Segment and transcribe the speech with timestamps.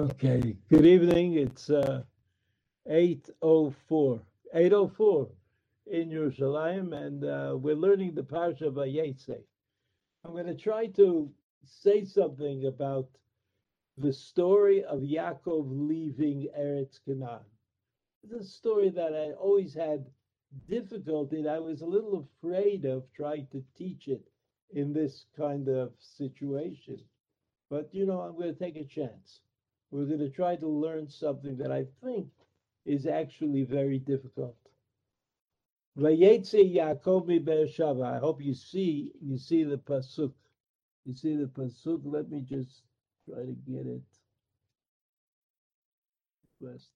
[0.00, 1.34] Okay, good evening.
[1.34, 2.04] It's uh,
[2.90, 4.18] 8.04,
[4.56, 5.28] 8.04
[5.88, 9.42] in Jerusalem, and uh, we're learning the Parsha of Vayetze.
[10.24, 11.30] I'm going to try to
[11.62, 13.08] say something about
[13.98, 17.44] the story of Yaakov leaving Eretz Canaan.
[18.22, 20.06] It's a story that I always had
[20.66, 24.26] difficulty, and I was a little afraid of trying to teach it
[24.70, 27.00] in this kind of situation.
[27.68, 29.40] But, you know, I'm going to take a chance.
[29.90, 32.28] We're going to try to learn something that I think
[32.86, 34.56] is actually very difficult.
[35.96, 36.80] Mi.
[36.80, 36.94] I
[38.18, 40.32] hope you see you see the pasuk.
[41.04, 42.00] You see the pasuk.
[42.04, 42.82] Let me just
[43.28, 44.02] try to get it.
[46.60, 46.90] West.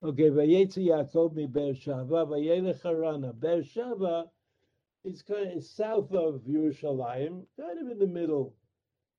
[0.00, 3.32] Okay, Vayetze Yaakov mi Beersheba, Vayelech Harana.
[3.32, 4.30] Beersheba
[5.02, 8.54] is kind of south of Yerushalayim, kind of in the middle,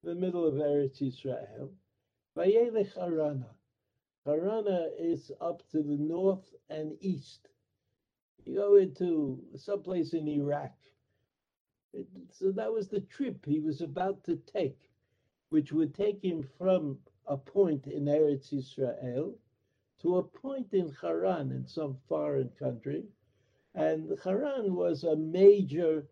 [0.05, 1.69] the middle of Eretz Yisrael.
[2.37, 3.49] Vayelech Harana.
[4.25, 7.49] Harana is up to the north and east.
[8.45, 10.77] You go into someplace in Iraq.
[11.91, 14.79] It, so that was the trip he was about to take,
[15.49, 19.33] which would take him from a point in Eretz Yisrael
[20.01, 23.03] to a point in Haran, in some foreign country.
[23.75, 26.07] And Haran was a major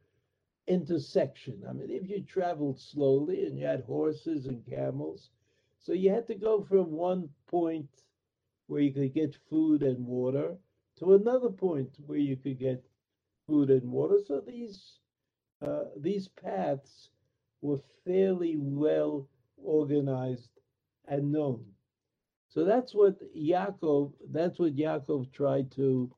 [0.68, 1.64] intersection.
[1.68, 5.30] I mean, if you traveled slowly and you had horses and camels,
[5.80, 7.90] so you had to go from one point
[8.68, 10.58] where you could get food and water
[11.00, 12.86] to another point where you could get
[13.48, 14.20] food and water.
[14.26, 15.00] So these
[15.62, 17.10] uh, these paths
[17.62, 20.52] were fairly well organized
[21.08, 21.66] and known.
[22.50, 26.12] So that's what Yaakov, that's what Yaakov tried to,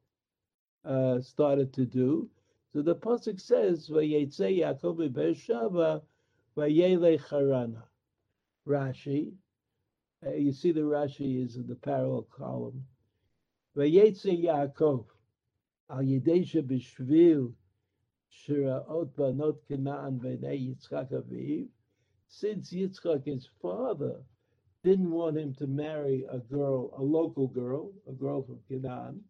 [0.86, 2.30] uh, started to do.
[2.72, 6.02] So the Pasuk says, Vayetze Yaakov Beersheba,
[6.56, 7.84] Vayele Harana.
[8.68, 9.32] Rashi,
[10.26, 12.86] uh, you see the Rashi is in the parallel column.
[13.76, 15.06] Vayetze Yaakov,
[15.89, 17.52] Al Yedesha Bishvil,
[18.32, 21.68] Shiraot Banot Canaan B'nei Yitzchak Aviv,
[22.28, 24.22] since Yitzchak, his father,
[24.84, 29.22] didn't want him to marry a girl, a local girl, a girl from Canaan.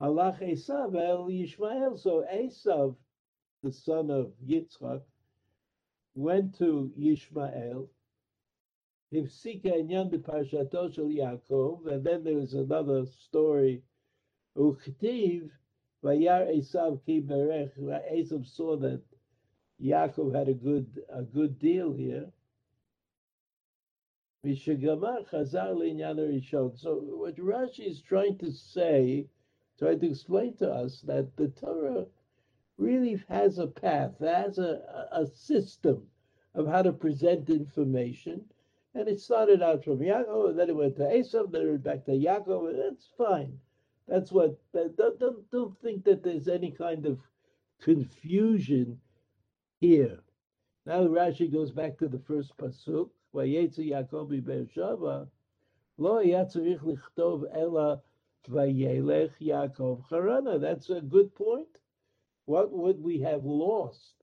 [0.00, 1.98] Allah Esav el Yishmael.
[1.98, 2.96] So Esav,
[3.62, 5.02] the son of Yitzchak,
[6.14, 7.88] went to Yishmael.
[9.12, 13.82] Hifsika inyan b'parshato shel Yaakov, and then there was another story.
[14.56, 15.50] Uchtiv
[16.02, 17.76] vayar Esav ki berech.
[17.78, 19.02] Esav saw that
[19.80, 22.32] Yaakov had a good a good deal here.
[24.42, 24.48] So
[27.12, 29.26] what Rashi is trying to say,
[29.78, 32.06] trying to explain to us that the Torah
[32.78, 36.06] really has a path, has a, a system
[36.54, 38.42] of how to present information.
[38.94, 41.84] And it started out from Yaakov, and then it went to Esav, then it went
[41.84, 43.60] back to Yaakov, that's fine.
[44.08, 47.18] That's what, don't, don't, don't think that there's any kind of
[47.82, 48.98] confusion
[49.80, 50.20] here.
[50.86, 55.23] Now Rashi goes back to the first pasuk, ויצא יעקב מבאר שבע,
[55.99, 57.95] לא היה צריך לכתוב אלא
[58.49, 60.57] וילך יעקב חרנה.
[60.57, 61.77] That's a good point.
[62.45, 64.15] What would we have lost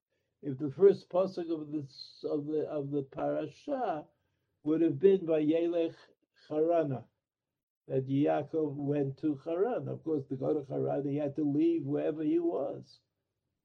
[0.43, 4.05] if the first pasuk of this of the of the parasha
[4.65, 5.95] would have been Vayelech
[6.49, 7.05] Harana,
[7.89, 9.89] that Yaakov went to Haran.
[9.89, 13.01] Of course, to go to Haran, he had to leave wherever he was,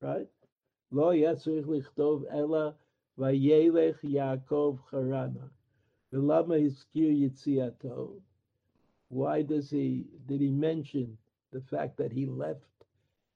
[0.02, 0.28] right?
[0.92, 2.76] Lo yatzrich lichtov ela
[3.19, 5.51] Vayelech Yaakov Harana.
[6.13, 8.21] V'lama hiskir yitziato.
[9.09, 11.19] Why does he, did he mention
[11.53, 12.61] the fact that he left?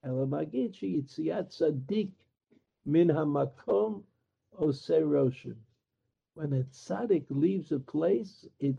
[0.05, 2.13] Elamagid yitziat tzaddik
[2.85, 4.03] min hamakom
[4.59, 5.57] oseroshim.
[6.35, 8.79] When a tzaddik leaves a place, it,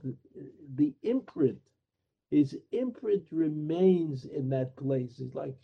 [0.75, 1.59] the imprint,
[2.31, 5.19] his imprint remains in that place.
[5.19, 5.55] It's like,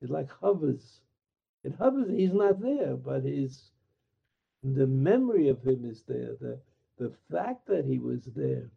[0.00, 1.00] it like hovers.
[1.62, 2.10] It hovers.
[2.10, 3.70] He's not there, but his
[4.62, 6.58] the memory of him is there, the,
[6.98, 8.70] the fact that he was there.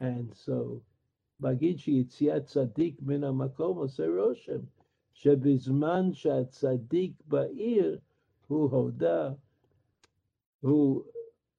[0.00, 0.82] And so,
[1.42, 4.66] Bagichi Itziat Tzadik Min HaMakom roshem
[5.16, 8.00] Shebizman Shat Tzadik Ba'ir,
[8.48, 9.36] Hu Hoda,
[10.62, 11.04] Hu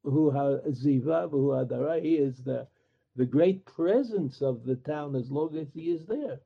[0.03, 2.67] who Zivav, who Adara, he is the,
[3.15, 6.39] the great presence of the town as long as he is there.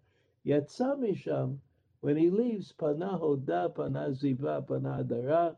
[0.44, 1.58] Yet Samisham,
[2.02, 5.56] when he leaves, Panahoda, Panaziva, Panadara,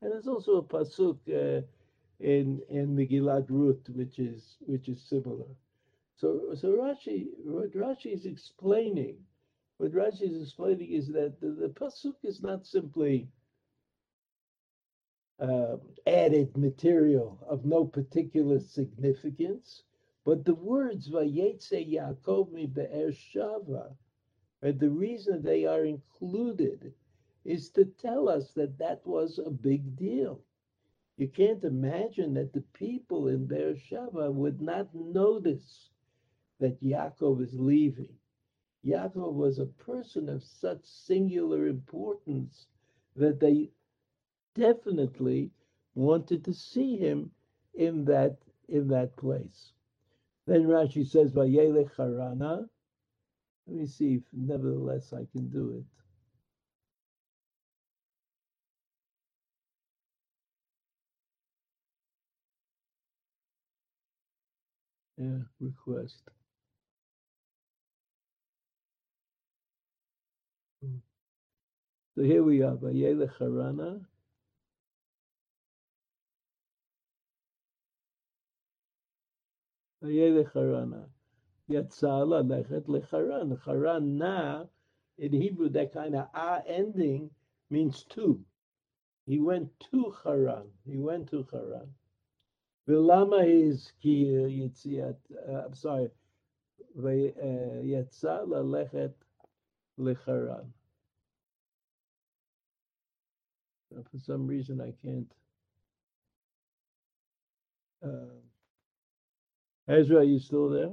[0.00, 1.62] and there's also a pasuk uh,
[2.20, 5.48] in in Megillat Ruth, which is which is similar.
[6.16, 9.18] So, so Rashi, what Rashi is explaining,
[9.78, 13.28] what Rashi is explaining is that the, the pasuk is not simply
[15.40, 15.76] uh,
[16.06, 19.82] added material of no particular significance,
[20.24, 23.94] but the words "Vayetze Yaakov mi be'er shava,"
[24.62, 26.94] and the reason they are included
[27.46, 30.42] is to tell us that that was a big deal.
[31.16, 35.90] You can't imagine that the people in Beersheba would not notice
[36.60, 38.14] that Yaakov is leaving.
[38.84, 42.66] Yaakov was a person of such singular importance
[43.16, 43.70] that they
[44.54, 45.52] definitely
[45.94, 47.30] wanted to see him
[47.74, 48.38] in that
[48.68, 49.72] in that place.
[50.46, 52.68] Then Rashi says, "Vayelech harana."
[53.66, 55.84] Let me see if, nevertheless, I can do it.
[65.18, 66.22] Yeah, request.
[72.14, 74.00] So here we are, Vayelech harana.
[80.04, 81.04] Vayelech harana.
[81.70, 83.62] Yatzala lechet lecharan.
[83.64, 84.64] Charan na,
[85.18, 87.30] in Hebrew, that kind of ah ending
[87.70, 88.40] means two.
[89.26, 90.68] He went to Haran.
[90.86, 91.88] He went to Haran.
[92.86, 95.16] Ki yitziat.
[95.48, 96.08] Uh, I'm sorry.
[104.10, 105.32] For some reason, I can't.
[108.04, 108.36] Uh,
[109.88, 110.92] Ezra, are you still there?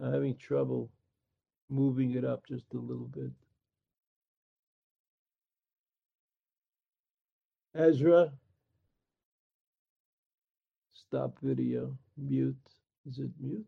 [0.00, 0.90] I'm having trouble
[1.70, 3.30] moving it up just a little bit.
[7.74, 8.32] Ezra,
[11.08, 12.56] stop video, mute.
[13.08, 13.64] Is it mute?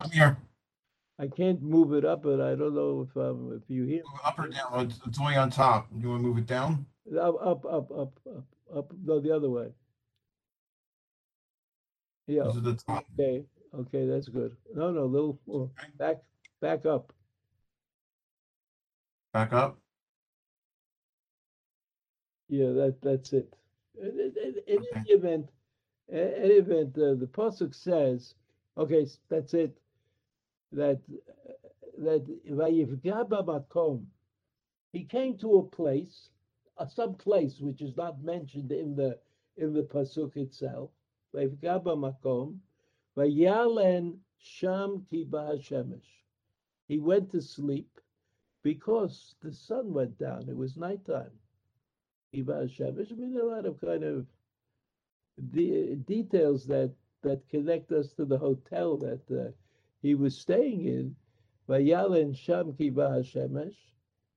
[0.00, 0.36] I'm here.
[1.18, 4.02] I can't move it up, but I don't know if um if you hear.
[4.24, 4.86] Up or down?
[4.86, 5.88] It's, it's only on top.
[5.96, 6.84] You want to move it down?
[7.18, 8.44] Up, up, up, up, up,
[8.76, 8.92] up.
[9.04, 9.68] No, the other way.
[12.26, 12.44] Yeah.
[12.44, 13.04] This is the top.
[13.18, 13.44] Okay.
[13.74, 14.54] Okay, that's good.
[14.74, 16.16] No, no, little oh, back,
[16.60, 17.12] back up.
[19.32, 19.78] Back up.
[22.52, 23.56] Yeah, that that's it.
[24.00, 25.04] In, in, in Okay.
[25.04, 25.52] any event,
[26.08, 28.34] in any event, uh, the pasuk says,
[28.78, 29.78] okay, that's it.
[30.72, 31.00] That
[31.98, 34.06] that vayivga b'makom,
[34.92, 36.30] he came to a place,
[36.78, 39.18] uh, some place which is not mentioned in the
[39.56, 40.90] in the pasuk itself.
[41.34, 42.58] Vayivga b'makom,
[43.16, 46.24] vayalen sham ki shemesh.
[46.88, 48.00] He went to sleep
[48.62, 50.48] because the sun went down.
[50.48, 51.38] It was nighttime.
[52.34, 53.12] Shemesh.
[53.12, 54.26] I mean, a lot of kind of
[55.50, 56.92] de- details that
[57.22, 59.52] that connect us to the hotel that uh,
[60.02, 61.16] he was staying in.
[61.68, 63.76] Vayalen Sham Kiba Hashemesh.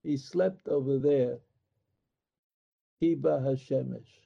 [0.04, 1.40] He slept over there.
[3.02, 4.25] Kiba Hashemesh.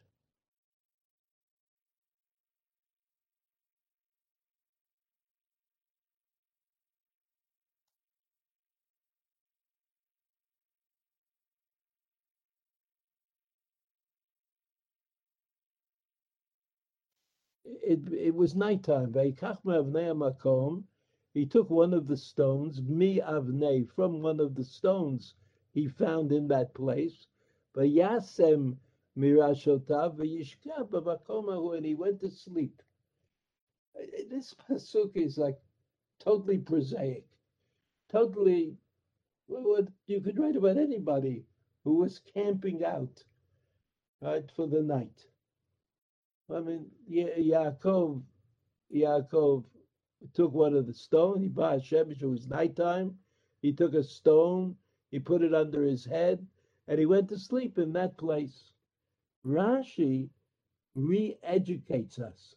[17.83, 19.13] It it was nighttime.
[21.33, 23.21] He took one of the stones, mi
[23.85, 25.35] from one of the stones
[25.71, 27.27] he found in that place.
[27.75, 28.77] Vayasem
[29.17, 30.17] mirashotav
[31.77, 32.81] and he went to sleep.
[34.29, 35.59] This pasuk is like
[36.19, 37.27] totally prosaic,
[38.09, 38.77] totally.
[39.47, 41.45] You could write about anybody
[41.83, 43.23] who was camping out,
[44.21, 45.27] right, for the night.
[46.51, 48.21] I mean, Ya- Yaakov,
[48.93, 49.65] Yaakov
[50.33, 51.41] took one of the stone.
[51.41, 52.21] He bought Shemesh.
[52.21, 53.17] It was nighttime.
[53.61, 54.75] He took a stone.
[55.11, 56.45] He put it under his head,
[56.87, 58.71] and he went to sleep in that place.
[59.45, 60.29] Rashi
[60.95, 62.55] re-educates us.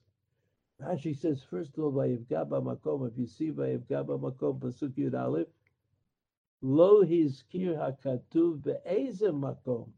[0.83, 3.11] Rashi says, first of all, Vayivga makom.
[3.11, 5.49] If you see Vayivga makom, pasuk Yud Aleph,
[6.61, 9.89] lo hizkir hakatuv be'ezem makom.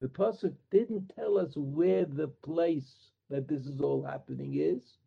[0.00, 4.98] The pasuk didn't tell us where the place that this is all happening is.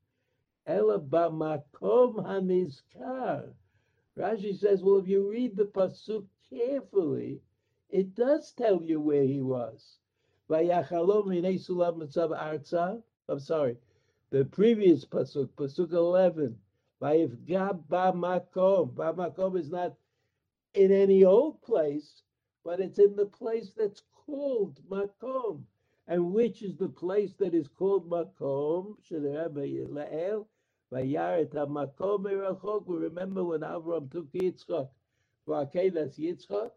[0.68, 3.54] Ela b'makom hanizkar.
[4.18, 7.42] Rashi says, well, if you read the pasuk carefully,
[7.90, 9.98] it does tell you where he was.
[10.50, 10.68] I'm
[13.40, 13.78] sorry,
[14.30, 16.60] the previous pasuk, pasuk 11.
[17.02, 18.94] Vayivga b'makom.
[18.94, 19.96] B'makom is not
[20.74, 22.24] in any old place,
[22.64, 25.64] but it's in the place that's called Makom.
[26.08, 28.98] And which is the place that is called Makom?
[32.88, 34.90] Remember when Avram took Yitzchak
[35.48, 36.72] Yitzchak,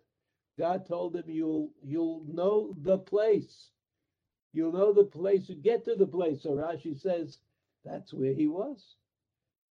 [0.59, 3.73] God told him, "You'll you'll know the place.
[4.53, 5.49] You'll know the place.
[5.49, 7.39] You get to the place." So Rashi says,
[7.85, 8.97] "That's where he was.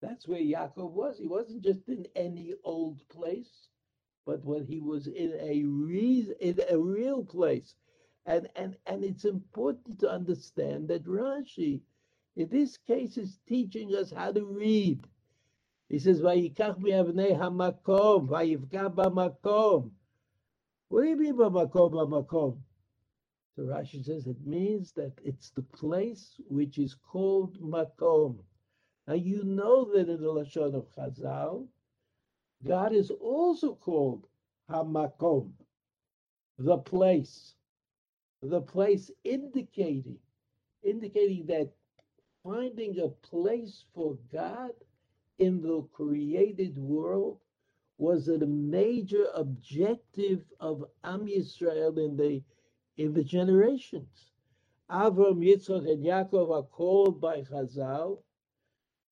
[0.01, 1.19] That's where Yaakov was.
[1.19, 3.69] He wasn't just in any old place,
[4.25, 5.59] but when he was in a
[6.39, 7.75] in a real place."
[8.25, 11.81] And and and it's important to understand that Rashi,
[12.35, 15.07] in this case, is teaching us how to read.
[15.89, 19.91] He says, "Vayikach mi'avnei hamakom, vayivka b'makom."
[20.89, 22.57] What do you mean by makom b'makom?
[23.55, 28.43] So Rashi says it means that it's the place which is called makom.
[29.07, 31.67] Now you know that in the lashon of Chazal,
[32.65, 34.27] God is also called
[34.69, 35.51] hamakom,
[36.57, 37.55] the place,
[38.41, 40.17] the place indicating,
[40.83, 41.71] indicating that
[42.43, 44.71] finding a place for God
[45.39, 47.39] in the created world
[47.97, 52.43] was a major objective of Am Yisrael in the
[52.97, 54.31] in the generations.
[54.89, 58.19] Avram, Yitzchak, and Yaakov are called by Chazal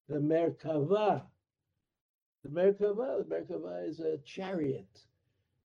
[0.10, 1.24] the Merkava.
[2.44, 5.04] The Merkava, the Merkava is a chariot,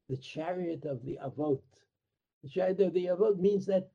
[0.09, 1.61] the chariot of the Avot.
[2.43, 3.91] The chariot of the Avot means that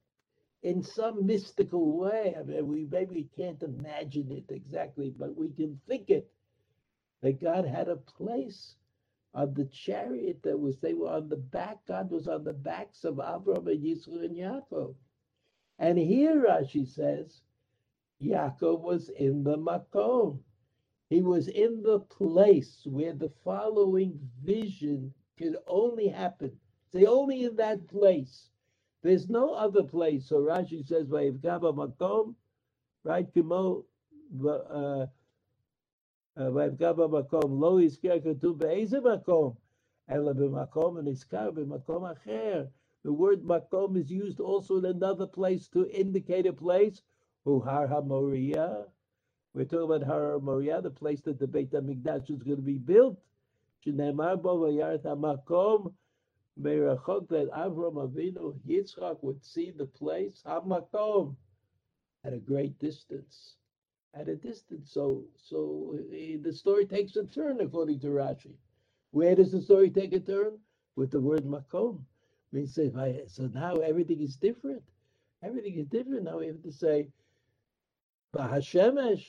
[0.63, 5.79] in some mystical way, I mean, we maybe can't imagine it exactly, but we can
[5.87, 6.29] think it,
[7.21, 8.75] that God had a place
[9.33, 13.03] on the chariot that was, they were on the back, God was on the backs
[13.05, 14.95] of Avram and Yisrael and Yaakov.
[15.79, 17.41] And here Rashi says,
[18.23, 20.39] Yaakov was in the Makom.
[21.09, 26.59] He was in the place where the following vision could only happen.
[26.91, 28.49] Say only in that place.
[29.01, 30.27] There's no other place.
[30.27, 32.35] So Rashi says, "Vayivgaba makom,"
[33.03, 33.31] right?
[33.33, 33.85] Kimo,
[34.43, 35.07] uh,
[36.37, 39.57] Vayivgaba makom lo iskar katu be'eze makom,
[40.07, 42.69] ela b'makom and iskar b'makom acher.
[43.03, 47.01] The word makom is used also in another place to indicate a place.
[47.47, 48.87] Uhar HaMoriah.
[49.53, 52.77] We're talking about Har HaMoriah, the place that the Beit HaMikdash is going to be
[52.77, 53.19] built.
[53.85, 55.93] Shneimar bo v'yaret HaMakom
[56.61, 61.35] Merachok that Avram Avinu, Yitzchak would see the place, Hamakom,
[62.25, 63.55] at a great distance.
[64.13, 64.91] At a distance.
[64.91, 68.55] So so eh, the story takes a turn according to Rashi.
[69.11, 70.59] Where does the story take a turn?
[70.95, 72.01] With the word Makom.
[72.51, 72.91] We say,
[73.27, 74.81] so now everything is different.
[75.43, 76.23] Everything is different.
[76.23, 77.07] Now we have to say,
[78.35, 79.23] Bahashemesh,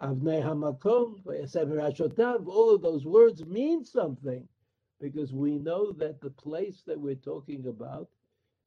[0.00, 4.46] Avnei Hamakom, Rashotav, all of those words mean something
[5.00, 8.08] because we know that the place that we're talking about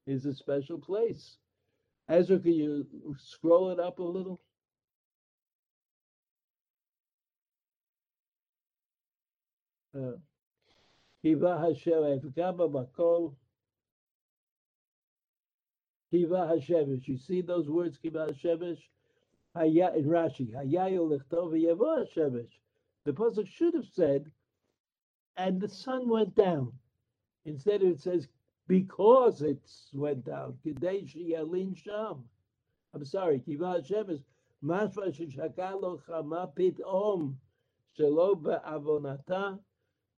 [0.06, 1.36] is a special place.
[2.08, 2.86] Ezra, can you
[3.18, 4.40] scroll it up a little?
[9.96, 10.12] Uh,
[11.22, 11.94] Kiva Hashem,
[16.72, 17.06] Hashemesh.
[17.06, 18.80] You see those words, Kiva Hashemesh?
[19.56, 20.54] In Rashi.
[20.54, 22.52] Hayayo Lechtov Yavo Hashemesh.
[23.04, 24.30] The pasuk should have said,
[25.36, 26.72] and the sun went down.
[27.44, 28.28] Instead, it says,
[28.68, 29.58] because it
[29.92, 30.56] went down.
[30.64, 32.24] Kadeshi Yalin Sham.
[32.94, 34.20] I'm sorry, Kiva Hashem is
[34.62, 37.36] Mashva Shishakalo Chama Pit Om
[37.98, 39.58] Shelo Be'avonata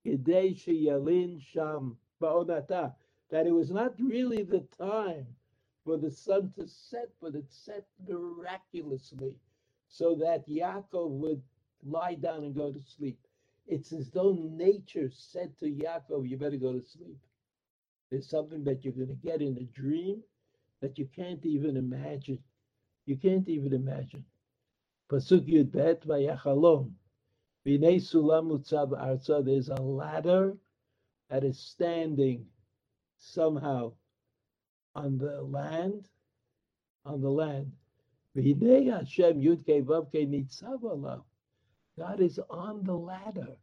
[0.05, 2.95] Kadeshi Yalin Sham Ba'onata.
[3.31, 5.27] That it was not really the time
[5.85, 9.35] for the sun to set, but it set miraculously
[9.89, 11.43] so that Yaakov would
[11.85, 13.19] lie down and go to sleep.
[13.67, 17.19] It's as though nature said to Yaakov, you better go to sleep.
[18.11, 20.23] There's something that you're going to get in a dream
[20.81, 22.39] that you can't even imagine.
[23.07, 24.25] You can't even imagine.
[25.11, 26.93] Pasuk Yud Bet Vayachalom.
[27.67, 29.45] B'nei Sulam Utzav Arza.
[29.45, 30.57] There's a ladder
[31.31, 32.47] that is standing
[33.19, 33.93] somehow
[34.95, 36.09] on the land,
[37.05, 37.73] on the land.
[41.99, 43.57] God is on the ladder.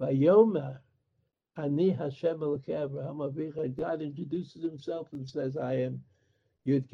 [0.00, 0.78] Vayoma,
[1.56, 3.76] Ani Hashem Abraham Avicha.
[3.76, 6.02] God introduces himself and says, I am
[6.66, 6.88] Yud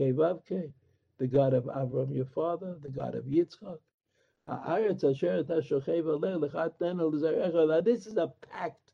[1.19, 3.79] the God of Abraham, your father, the God of Yitzchak.
[7.85, 8.93] This is a packed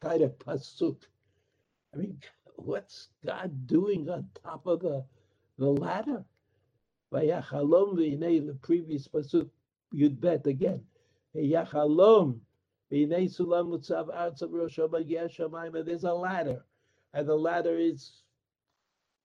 [0.00, 0.96] kind of pasuk.
[1.94, 2.20] I mean,
[2.58, 5.04] what's God doing on top of the,
[5.58, 6.24] the ladder?
[7.10, 9.48] The previous pasuk,
[9.94, 10.82] Yud Bet again.
[11.34, 12.38] Yachalom.
[12.90, 13.40] There's
[16.04, 16.64] a ladder,
[17.14, 18.22] and the ladder is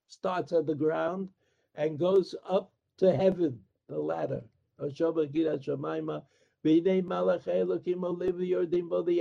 [0.08, 1.30] starts at the ground,
[1.76, 3.60] and goes up to heaven,
[3.90, 4.44] the ladder.
[4.80, 4.92] The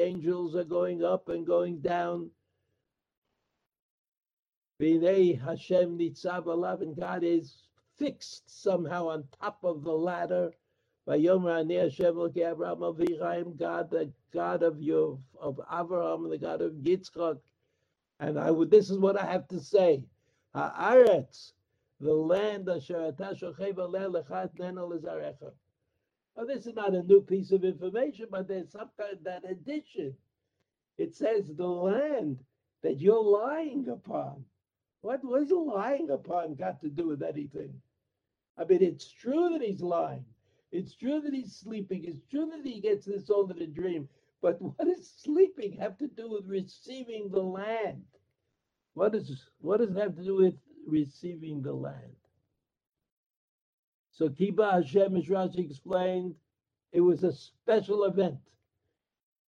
[0.00, 2.30] angels are going up and going down.
[4.82, 10.50] Hashem nitzav alav, and God is fixed somehow on top of the ladder.
[11.06, 16.72] Vayomer ani Hashem Abraham Avichaim, God, the God of your of Abraham, the God of
[16.72, 17.38] Yitzchak.
[18.18, 18.72] And I would.
[18.72, 20.02] This is what I have to say.
[20.52, 21.52] Haaretz,
[22.00, 23.14] the land asher
[24.58, 24.86] nena
[26.36, 29.48] Now, this is not a new piece of information, but there's some kind of that
[29.48, 30.16] addition.
[30.98, 32.40] It says the land
[32.82, 34.44] that you're lying upon.
[35.02, 37.74] What was lying upon got to do with anything?
[38.58, 40.24] I mean, it's true that he's lying.
[40.72, 42.04] It's true that he's sleeping.
[42.06, 44.08] It's true that he gets this in a dream.
[44.42, 48.04] But what does sleeping have to do with receiving the land?
[48.94, 50.54] What does what does it have to do with
[50.86, 52.16] receiving the land?
[54.12, 56.34] So Kiba Hashem, as Rashi explained,
[56.92, 58.38] it was a special event.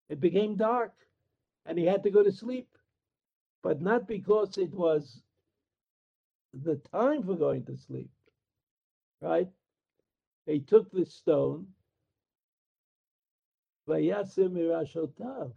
[0.08, 0.94] It became dark,
[1.66, 2.68] and he had to go to sleep,
[3.62, 5.22] but not because it was
[6.62, 8.10] the time for going to sleep,
[9.20, 9.48] right?
[10.46, 11.66] He took the stone,
[13.88, 15.52] Vayasim Mirashotav.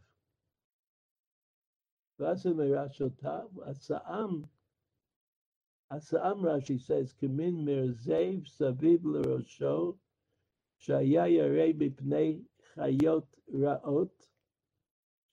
[2.19, 4.45] Vayasim Mirashotav, Asa'am.
[5.91, 9.95] Asa'am Rashi says, Kamin Mirzev Saviv L'Rosho,
[10.85, 12.41] Shaya Yarei Mipnei
[12.75, 14.09] Chayot Ra'ot,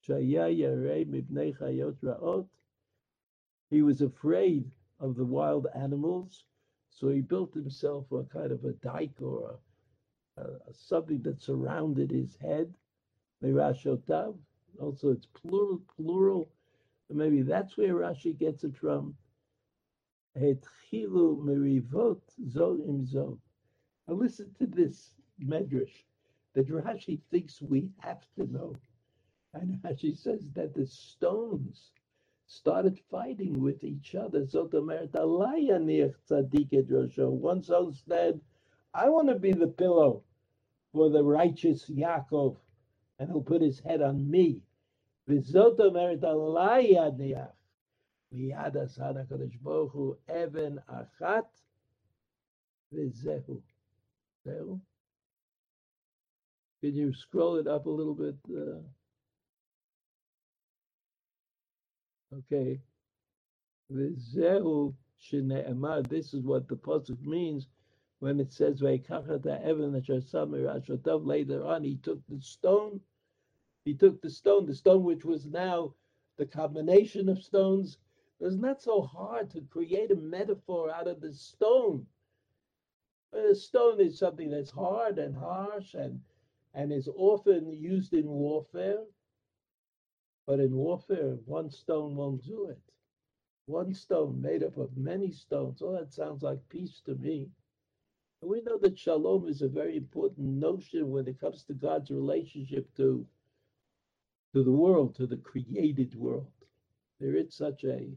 [0.07, 2.47] Shaya Yarei Mipnei Chayot Ra'ot.
[3.71, 4.71] He was afraid
[5.05, 6.45] of the wild animals,
[6.89, 9.61] so he built himself a kind of a dike or
[10.39, 12.73] a, a, a something that surrounded his head.
[13.43, 14.35] Merashotav.
[14.81, 16.49] Also, it's plural, plural.
[17.11, 19.15] Maybe that's where Rashi gets it from.
[20.39, 23.39] Hetchilu merivot zo im zo.
[24.09, 26.05] Now listen to this medrash
[26.55, 28.75] that Rashi thinks we have to know.
[29.53, 31.93] And Rashi says that the stones
[32.47, 34.41] started fighting with each other.
[34.41, 34.49] One
[37.63, 38.41] soul said,
[38.93, 40.23] I want to be the pillow
[40.93, 42.57] for the righteous Yaakov,
[43.19, 44.63] and he'll put his head on me.
[45.29, 45.43] Even
[50.89, 51.47] achat
[52.93, 53.63] v'zehu.
[56.81, 58.37] Can you scroll it up a little bit?
[58.55, 58.81] Uh,
[62.39, 62.81] Okay.
[63.93, 66.09] V'zehu shene'emar.
[66.09, 67.69] This is what the pasuk means
[68.21, 73.01] when it says "Vayikachat ha'evan asher sam Later on, he took the stone.
[73.85, 75.95] He took the stone, the stone which was now
[76.37, 77.99] the combination of stones.
[78.41, 82.07] It was not so hard to create a metaphor out of the stone.
[83.33, 86.21] A stone is something that's hard and harsh and
[86.75, 89.05] and is often used in warfare.
[90.47, 92.81] But in warfare, one stone won't do it.
[93.67, 95.83] One stone made up of many stones.
[95.83, 97.51] Oh, that sounds like peace to me.
[98.43, 102.11] And we know that shalom is a very important notion when it comes to God's
[102.11, 103.27] relationship to,
[104.55, 106.53] to the world, to the created world.
[107.21, 108.11] There is such a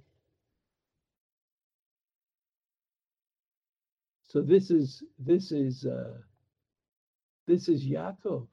[4.24, 6.18] so this is this is uh,
[7.48, 8.48] this is Yaakov.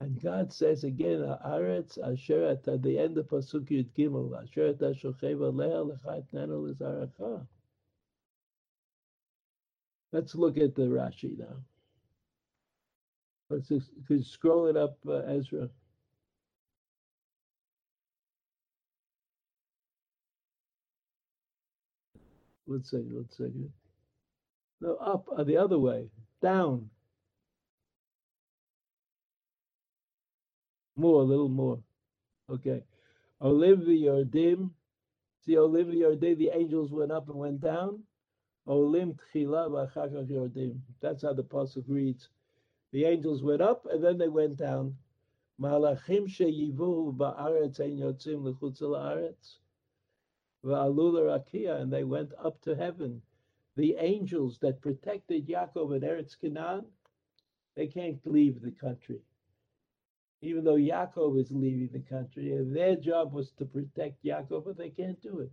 [0.00, 4.78] And God says again, Aretz Asher at the end of Pasuk Yud Gimel, Asher et
[4.78, 7.46] Shochev Aleha Lecha Etnanu Lizaracha.
[10.12, 11.56] Let's look at the Rashi now.
[13.48, 13.90] Let's just,
[14.32, 15.68] scroll it up, uh, Ezra.
[22.66, 23.52] Let's see, let's see.
[24.80, 26.08] No, up, uh, the other way,
[26.42, 26.90] down.
[30.96, 31.78] More, a little more.
[32.48, 32.82] Okay.
[33.42, 34.70] Olivia Yardim.
[35.44, 38.02] See, Olivia Yardim, the angels went up and went down.
[38.66, 40.78] Olim Tchila V'achakach Yardim.
[41.00, 42.28] That's how the pasuk reads.
[42.92, 44.96] The angels went up and then they went down.
[45.60, 49.58] Malachim sheyivu ba'aretz ein yotzim l'chutz la'aretz.
[50.64, 53.20] Va'alu rakia, and they went up to heaven.
[53.76, 56.86] The angels that protected Yaakov and Eretz Canaan,
[57.74, 59.20] they can't leave the country
[60.42, 64.78] even though Yaakov is leaving the country, and their job was to protect Yaakov, but
[64.78, 65.52] they can't do it.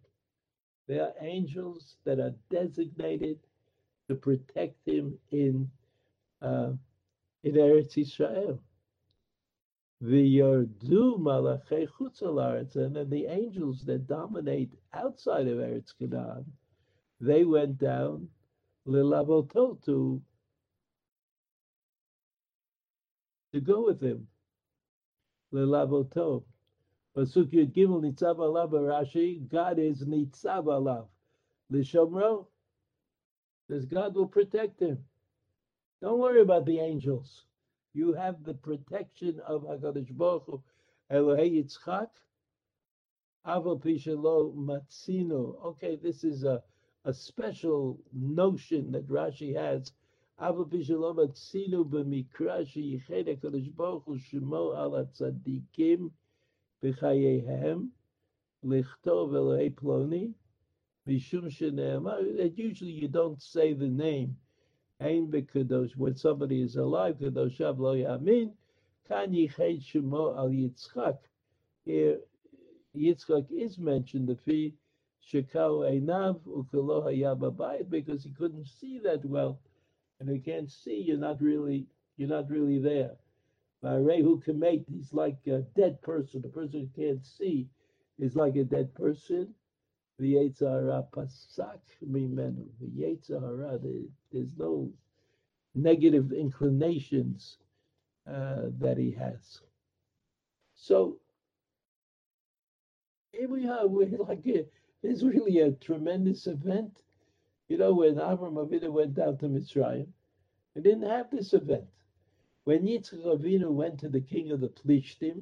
[0.88, 3.39] They are angels that are designated
[4.10, 5.69] to protect him in
[6.41, 6.74] uh,
[7.43, 8.62] in Eretz Israel.
[10.02, 16.46] The Yardu Malachei Chutzalaretz, and then the angels that dominate outside of Eretz Canaan,
[17.22, 18.30] they went down.
[18.88, 20.22] lelavoto to
[23.54, 24.28] to go with him.
[25.54, 26.44] Lelavoto.
[27.16, 29.48] Pasuk Yud Gimel Nitzav Alav Rashi.
[29.50, 31.06] God is Nitzav Alav.
[31.72, 32.48] Lishomro.
[33.70, 34.98] Says God will protect him.
[36.02, 37.46] Don't worry about the angels.
[37.94, 40.63] You have the protection of Hakadosh Baruch Hu,
[41.12, 42.10] Elohei Yitzchak.
[43.46, 45.63] Aval Pishalo Matzino.
[45.63, 46.63] Okay, this is a
[47.06, 49.92] a special notion that Rashi has.
[50.41, 56.12] Aval Pishalo Matzino b'mikra sheyiched Hakadosh Baruch Hu shemo al tzadikim
[56.82, 57.89] b'chayehem
[58.65, 60.34] lichtov Elohei Ploni
[61.08, 62.38] mishum shene'emar.
[62.38, 64.36] That usually you don't say the name.
[65.00, 67.17] Ein b'kadosh when somebody is alive.
[67.19, 68.54] Kadoshav lo yamin.
[69.08, 71.19] Kan yiched shemo al Yitzchak.
[71.86, 72.19] Here
[72.96, 74.74] Yitzchak is mentioned, the fee
[75.32, 79.60] Shekau Einav Ukalo Hayababayit, because he couldn't see that well.
[80.19, 83.15] And you can't see, you're not really you're not really there.
[83.84, 86.41] Rehu Kamet, he's like a dead person.
[86.41, 87.67] The person who can't see
[88.19, 89.54] is like a dead person.
[90.19, 92.67] The Yetzara Pasak Mimenu.
[92.80, 94.89] The Yetzara, there's no
[95.76, 97.58] negative inclinations
[98.28, 99.62] uh, that he has.
[100.76, 101.17] So
[103.32, 103.88] here we are.
[103.88, 104.65] We're like a,
[105.02, 107.02] it's really a tremendous event.
[107.74, 110.06] You know, when Avram Avinu went down to Mitzrayim,
[110.76, 111.88] we didn't have this event.
[112.66, 115.42] When Yitzchak Avinu went to the king of the Plishtim,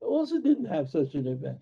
[0.00, 1.60] also didn't have such an event.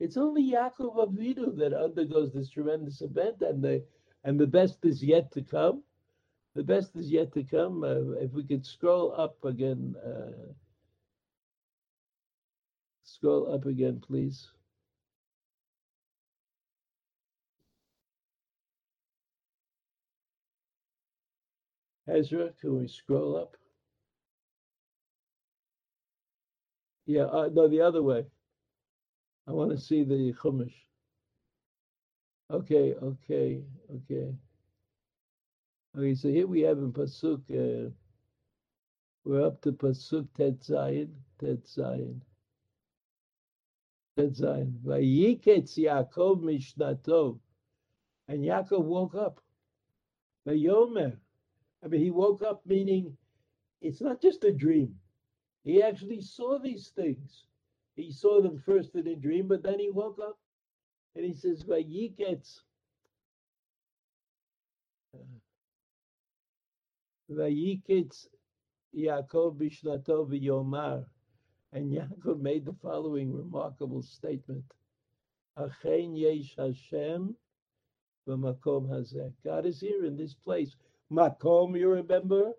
[0.00, 3.84] It's only Yaakov Avinu that undergoes this tremendous event, and the
[4.24, 5.82] and the best is yet to come.
[6.54, 7.84] The best is yet to come.
[7.84, 9.94] Uh, if we could scroll up again.
[10.02, 10.54] Uh,
[13.04, 14.48] Scroll up again, please.
[22.08, 23.56] Ezra, can we scroll up?
[27.06, 28.26] Yeah, uh, no, the other way.
[29.46, 30.74] I want to see the Chumash.
[32.50, 33.62] Okay, okay,
[33.94, 34.34] okay.
[35.96, 37.90] Okay, so here we have in Pasuk, uh,
[39.24, 42.20] we're up to Pasuk Tet Zayin, Tet Zayin.
[44.18, 44.72] Zayin.
[44.84, 47.38] Vayiketz Yaakov Mishnatov.
[48.28, 49.40] And Yaakov woke up.
[50.46, 51.16] Vayomer.
[51.84, 53.16] I mean, he woke up meaning
[53.80, 54.94] it's not just a dream.
[55.64, 57.44] He actually saw these things.
[57.96, 60.38] He saw them first in a dream, but then he woke up
[61.14, 62.60] and he says, Vayiketz.
[67.30, 68.26] Vayiketz
[68.96, 71.04] Yaakov Bishnatov Yomar.
[71.72, 74.64] And Yaakov made the following remarkable statement.
[75.56, 77.34] Achen yesh Hashem.
[78.26, 80.76] God is here in this place.
[81.12, 82.52] Makom, you remember,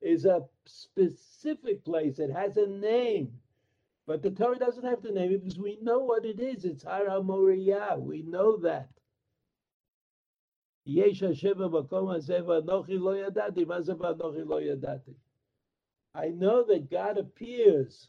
[0.00, 2.18] is a specific place.
[2.18, 3.32] It has a name.
[4.06, 6.64] But the Torah doesn't have to name it because we know what it is.
[6.64, 8.00] It's Har HaMoriyah.
[8.00, 8.88] We know that.
[10.84, 13.66] Yesh Hashem v'makom hazeh v'anochi lo yadati.
[13.66, 15.14] Ma v'anochi lo yadati?
[16.14, 18.08] I know that God appears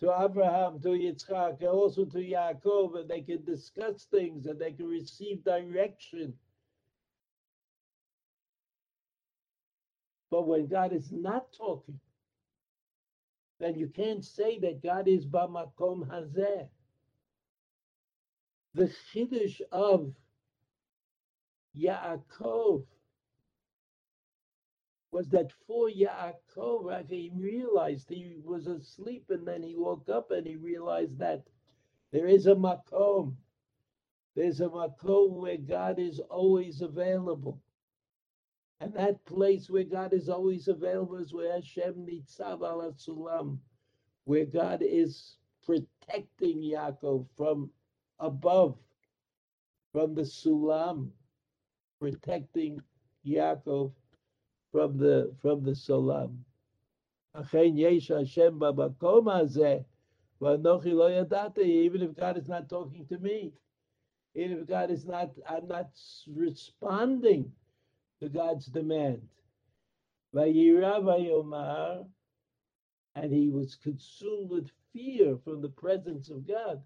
[0.00, 4.72] to Abraham, to Yitzchak, and also to Yaakov, and they can discuss things and they
[4.72, 6.34] can receive direction.
[10.34, 12.00] But when God is not talking,
[13.60, 16.66] then you can't say that God is Bamakom Hazeh.
[18.74, 20.12] The Chiddush of
[21.78, 22.84] Yaakov
[25.12, 30.44] was that for Yaakov, he realized he was asleep and then he woke up and
[30.44, 31.44] he realized that
[32.10, 33.36] there is a makom.
[34.34, 37.62] There's a makom where God is always available.
[38.84, 43.56] And that place where God is always available is where Hashem nitzav al sulam,
[44.24, 47.70] where God is protecting Yaakov from
[48.18, 48.76] above,
[49.90, 51.08] from the sulam,
[51.98, 52.78] protecting
[53.26, 53.90] Yaakov
[54.70, 56.36] from the from the sulam.
[57.54, 57.78] Even
[62.02, 63.54] if God is not talking to me,
[64.34, 65.88] even if God is not, I'm not
[66.28, 67.50] responding
[68.24, 69.28] to God's demand.
[70.32, 70.54] And
[73.32, 76.82] he was consumed with fear from the presence of God.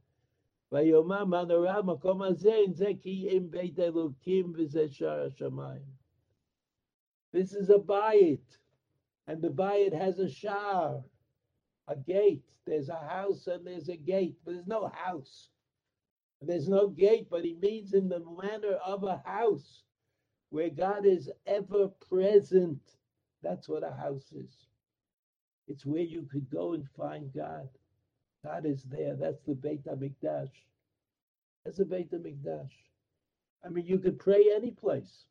[7.33, 8.59] This is a bayit,
[9.27, 11.03] and the bayit has a shar,
[11.87, 12.45] a gate.
[12.67, 15.49] There's a house and there's a gate, but there's no house.
[16.43, 19.85] There's no gate, but he means in the manner of a house.
[20.51, 22.81] Where God is ever present.
[23.43, 24.67] That's what a house is.
[25.67, 27.69] It's where you could go and find God.
[28.45, 29.15] God is there.
[29.15, 30.51] That's the Beit HaMikdash.
[31.65, 32.71] That's the Beit HaMikdash.
[33.65, 35.25] I mean, you could pray any place,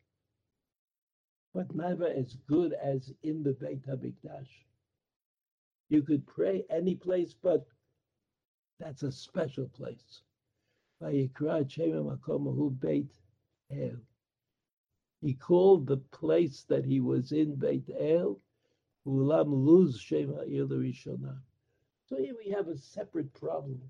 [1.53, 4.49] but never as good as in the Beit HaMikdash.
[5.89, 7.65] You could pray any place, but
[8.79, 10.21] that's a special place.
[11.01, 11.65] Vayikra
[12.79, 13.11] Beit.
[15.21, 18.39] He called the place that he was in Beit El,
[19.05, 21.39] Ulam Luz Shema Rishona.
[22.05, 23.81] So here we have a separate problem.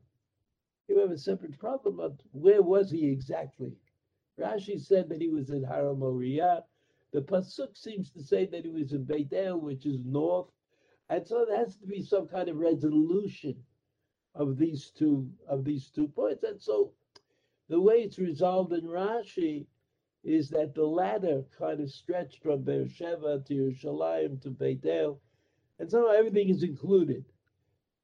[0.87, 3.75] Here we have a separate problem of where was he exactly?
[4.39, 6.63] Rashi said that he was in Har Moriah.
[7.11, 10.49] The Pasuk seems to say that he was in Beit El, which is north.
[11.09, 13.65] And so there has to be some kind of resolution
[14.35, 16.43] of these two of these two points.
[16.43, 16.93] And so
[17.69, 19.65] the way it's resolved in Rashi
[20.27, 25.21] is that the ladder kind of stretched from Beersheba to Yerushalayim to Beit El,
[25.79, 27.23] and so everything is included.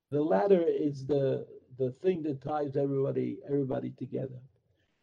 [0.09, 1.45] The ladder is the
[1.77, 4.39] the thing that ties everybody everybody together.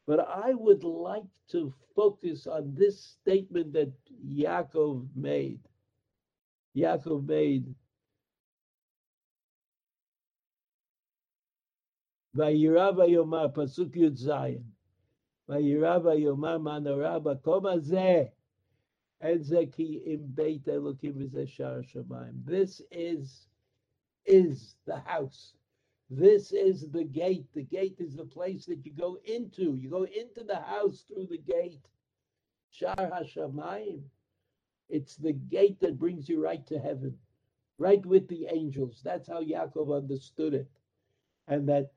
[0.07, 3.93] But I would like to focus on this statement that
[4.27, 5.61] Yaakov made.
[6.75, 7.75] Yaakov made
[12.35, 14.17] Vayira vayomar, pasuk yud
[20.07, 21.49] im beit elokim v'zeh
[21.85, 22.45] shamayim.
[22.45, 23.49] This is,
[24.27, 25.55] is the house.
[26.09, 27.47] This is the gate.
[27.55, 29.77] The gate is the place that you go into.
[29.77, 31.87] You go into the house through the gate.
[32.71, 32.95] Shar.
[34.89, 37.17] It's the gate that brings you right to heaven,
[37.79, 39.01] right with the angels.
[39.05, 40.71] That's how Yaakov understood it.
[41.47, 41.93] And that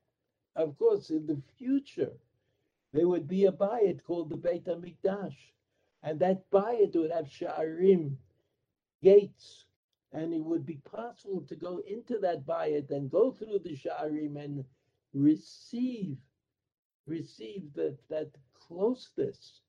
[0.55, 2.13] of course, in the future,
[2.93, 5.35] there would be a bayit called the Beit HaMikdash.
[6.03, 8.15] And that bayit would have sha'arim,
[9.01, 9.65] gates,
[10.11, 14.41] and it would be possible to go into that bayit and go through the sha'arim
[14.43, 14.63] and
[15.13, 16.17] receive,
[17.07, 19.61] receive that, that closeness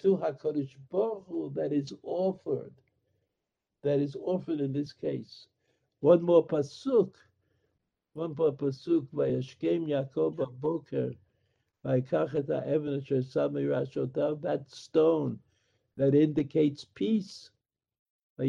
[0.00, 2.74] to HaKadosh Baruch Hu that is offered,
[3.82, 5.46] that is offered in this case.
[6.00, 7.14] One more pasuk
[8.18, 11.12] one more pasuk, Vayashkem Yaakov Boker,
[14.42, 15.38] that stone
[15.96, 17.50] that indicates peace.
[18.38, 18.48] And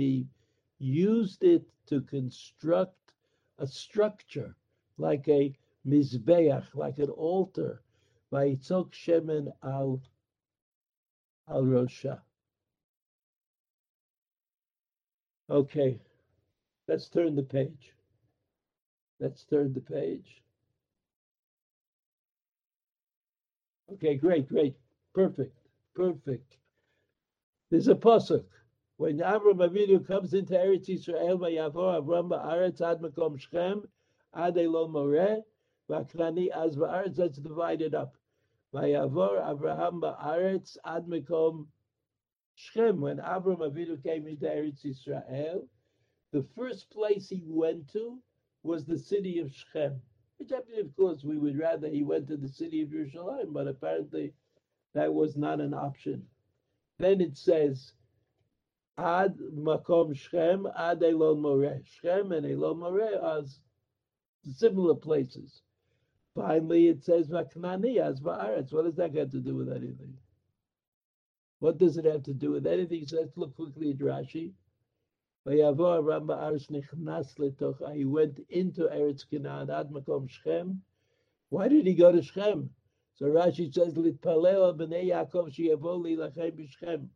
[0.00, 0.26] he
[0.78, 3.12] used it to construct
[3.58, 4.56] a structure
[4.98, 7.82] like a mizbeach, like an altar.
[8.32, 10.00] Vayitzok shemen al
[11.48, 12.20] al rosha.
[15.50, 16.00] Okay.
[16.86, 17.94] Let's turn the page.
[19.20, 20.43] Let's turn the page.
[23.92, 24.76] Okay, great, great.
[25.14, 25.56] Perfect,
[25.94, 26.56] perfect.
[27.70, 28.44] There's a pasuk.
[28.96, 33.86] When Avram Avinu comes into Eretz Yisrael, Vayavor Avram Ba'aretz Ad Makom Shechem,
[34.34, 35.42] Ad Elon Moreh,
[35.90, 38.16] Vakrani Az Ba'aretz, that's divided up.
[38.72, 41.66] Vayavor Avraham Ba'aretz Ad Makom
[42.54, 43.00] Shechem.
[43.00, 45.66] When Avram Avinu came into Eretz Yisrael,
[46.32, 48.20] the first place he went to
[48.62, 50.00] was the city of Shechem,
[50.38, 54.32] which of course, we would rather he went to the city of Jerusalem, but apparently
[54.94, 56.26] that was not an option.
[56.98, 57.92] Then it says,
[58.96, 61.80] Ad Makom Shechem, Ad Elon Moreh.
[61.84, 63.42] Shechem and Elon Moreh are
[64.52, 65.62] similar places.
[66.34, 68.72] Finally, it says Vaknani as Va'aretz.
[68.72, 70.16] What does that got to do with anything?
[71.60, 73.06] What does it have to do with anything?
[73.06, 74.52] So let's look quickly at Rashi.
[75.46, 75.76] He went
[78.48, 79.24] into Eretz
[79.70, 80.82] Ad Makom Shechem.
[81.50, 82.70] Why did he go to Shechem?
[83.16, 87.08] So Rashi says, Litpalel b'nei Yaakov sheyavo lachem b'Shechem.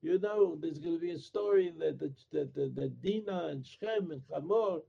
[0.00, 3.66] You know, there's going to be a story that that, that, that, that Dina and
[3.66, 4.82] Shechem and Chamor,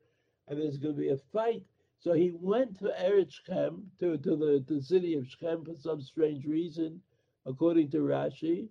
[0.48, 1.64] and there's going to be a fight.
[2.00, 5.76] So he went to Eretz Shechem, to, to, the, to the city of Shechem for
[5.78, 7.02] some strange reason,
[7.46, 8.70] according to Rashi.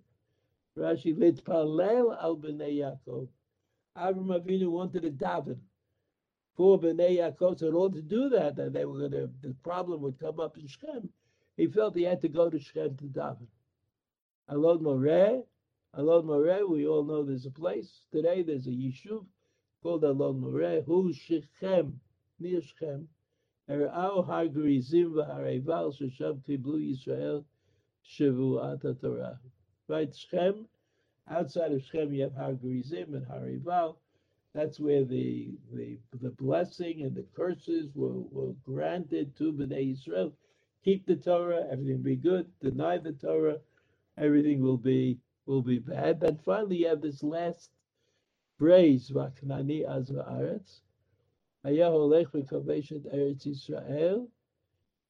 [0.75, 3.27] Rashi, Litpalel al b'nei Yaakov.
[3.97, 5.59] Avram Avinu wanted to daven
[6.55, 7.59] for Bnei Yaakov.
[7.59, 10.39] So in order to do that, that they were going to, the problem would come
[10.39, 11.09] up in Shechem.
[11.57, 13.47] He felt he had to go to Shechem to daven.
[14.49, 15.43] Alon Moreh,
[15.93, 18.01] Alon Moreh, we all know there's a place.
[18.11, 19.25] Today there's a yishuv
[19.81, 21.99] called Alon Moreh, who Shechem,
[22.39, 23.07] near Shechem.
[23.67, 27.43] Er'au har gerizim v'hareval shesham kiblu Yisrael
[28.05, 29.39] shavuat Torah.
[29.87, 30.67] Right, Shechem
[31.28, 33.96] Outside of Shechem, you have Har Gerizim and Harival.
[34.52, 40.32] That's where the, the the blessing and the curses were, were granted to Bnei Israel.
[40.84, 42.50] Keep the Torah, everything be good.
[42.60, 43.60] Deny the Torah,
[44.18, 46.20] everything will be will be bad.
[46.20, 47.70] Then finally you have this last
[48.58, 50.80] phrase, Vaknani az va'aretz.
[51.64, 54.26] היה הולך וכובש את ארץ ישראל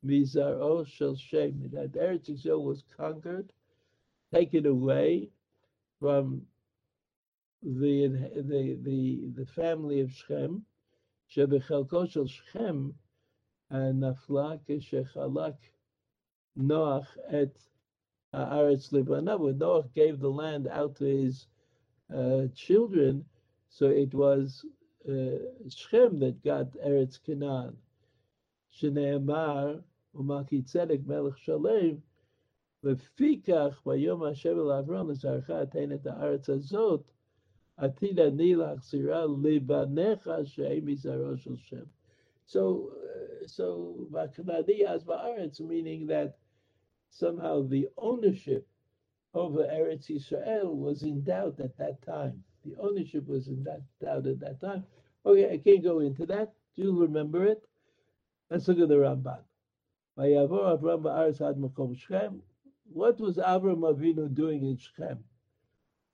[0.03, 1.71] מזרעו של שם.
[1.71, 3.53] That Eretz Israel was conquered,
[4.33, 5.31] taken away
[5.99, 6.43] from
[7.63, 10.63] the, the, the, the family of Shem,
[11.27, 12.91] שבחלקו של שכם
[13.71, 15.55] נפלה כשחלק
[16.57, 17.59] נוח את
[18.33, 19.39] הארץ לבניו.
[19.39, 21.47] When Noach gave the land out to his
[22.13, 23.25] uh, children,
[23.69, 24.65] so it was
[25.09, 27.77] uh, Shem that got Eretz Canaan.
[28.71, 29.81] שנאמר,
[30.15, 31.97] ומלכי צדק מלך שלם,
[32.85, 37.11] לפיכך ביום השם אל אברהם לזרעך אתן את הארץ הזאת,
[37.77, 41.85] עתיד אני להחזירה לבניך שהם מזרעו של שם.
[42.47, 46.37] So, uh, so Vaknadi as Ba'aretz, meaning that
[47.09, 48.67] somehow the ownership
[49.35, 52.43] over Eretz Israel was in doubt at that time.
[52.65, 54.85] The ownership was in that doubt at that time.
[55.25, 56.53] Okay, I can't go into that.
[56.75, 57.63] Do you remember it?
[58.51, 59.45] Let's look at the Ramban.
[62.92, 65.24] What was Avram Avinu doing in Shechem?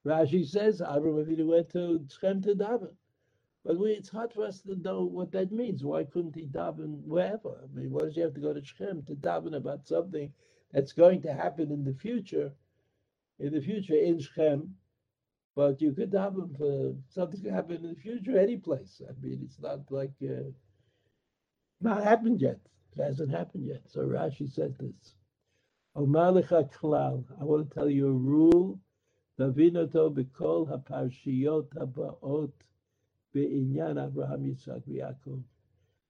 [0.06, 2.94] Rashi says Avram Avinu went to Shechem to daven.
[3.64, 5.84] But we, it's hard for us to know what that means.
[5.84, 7.62] Why couldn't he daven wherever?
[7.64, 10.34] I mean, why does he have to go to Shechem to daven about something
[10.72, 12.54] that's going to happen in the future?
[13.40, 14.76] In the future in Shechem,
[15.56, 19.02] but you could daven for something to happen in the future any place.
[19.08, 20.50] I mean, it's not like uh,
[21.82, 22.60] not happened yet.
[22.98, 23.82] It hasn't happened yet.
[23.88, 25.16] So Rashi said this.
[25.96, 27.26] Klal.
[27.40, 28.80] I want to tell you a rule.
[29.40, 32.52] Davinoto b'kol haparshiyot habaot
[33.34, 35.42] be'inyan Abraham Yitzchak v'Yaakov.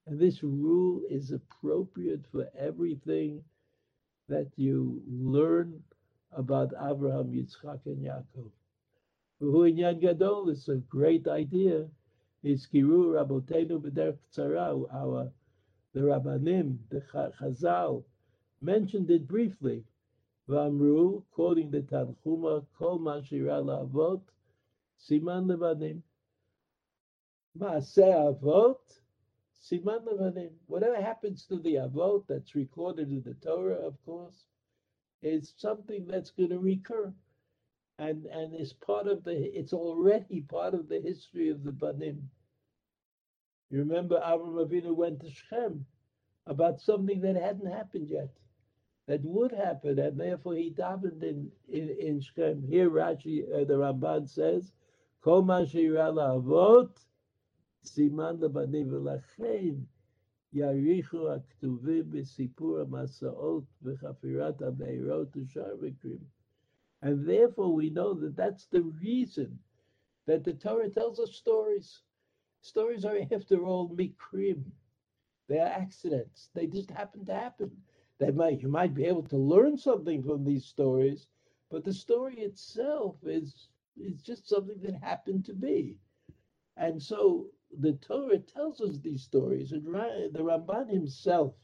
[0.06, 3.44] And this rule is appropriate for everything
[4.28, 5.82] that you learn
[6.32, 8.52] about Abraham, Yitzchak, and Yaakov.
[9.42, 11.88] Inyan Gadol is a great idea.
[12.44, 15.32] Is Kiru Rabotenu B'derech Tzara, our
[15.94, 18.04] the Rabbanim, the Chazal,
[18.62, 19.84] mentioned it briefly.
[20.50, 24.22] Vamru, quoting the Tanchuma, Kol Mashira Avot,
[25.10, 26.02] Siman Levanim.
[27.58, 28.80] Maaseh Avot,
[29.64, 30.52] Siman Levanim.
[30.68, 34.46] Whatever happens to the Avot that's recorded in the Torah, of course,
[35.24, 37.14] is something that's going to recur.
[38.00, 42.30] And, and is part of the, it's already part of the history of the Banim.
[43.72, 45.86] You remember Avram Avinu went to Shechem
[46.48, 48.30] about something that hadn't happened yet,
[49.12, 52.64] that would happen, and therefore he davened in, in, in Shechem.
[52.66, 54.72] Here Rashi, uh, the Ramban says,
[55.22, 56.96] Kol mashira avot
[57.86, 59.84] siman lebanim v'lachein
[60.56, 66.18] yarichu aktuvim b'sipur ha'masaot v'chafirat ha'meirot u'shar.
[67.02, 69.60] And therefore we know that that's the reason
[70.26, 72.00] that the Torah tells us stories.
[72.62, 74.64] Stories are, after all, mikrim.
[75.50, 76.50] They are accidents.
[76.56, 77.72] They just happen to happen.
[78.22, 81.28] They might you might be able to learn something from these stories,
[81.72, 85.98] but the story itself is is just something that happened to be.
[86.78, 91.56] And so the Torah tells us these stories, and the Ramban himself,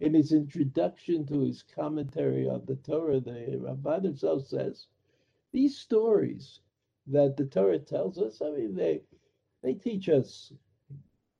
[0.00, 4.88] in his introduction to his commentary on the Torah, the Ramban himself says,
[5.52, 6.60] these stories
[7.06, 9.04] that the Torah tells us, I mean, they
[9.62, 10.52] they teach us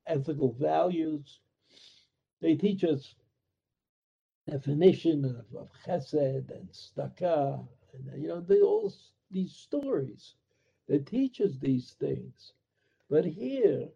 [0.07, 1.41] ethical values.
[2.41, 3.17] They teach us
[4.51, 8.93] definition of, of chesed and staka, and you know, they all
[9.31, 10.35] these stories
[10.89, 12.53] that teach us these things.
[13.11, 13.89] But here,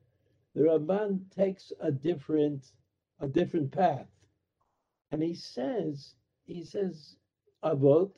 [0.55, 2.73] the Ramban takes a different
[3.21, 4.09] a different path,
[5.13, 6.15] and he says
[6.47, 7.17] he says
[7.65, 8.17] Avot,